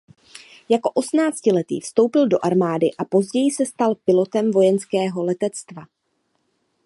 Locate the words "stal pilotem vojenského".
3.65-5.23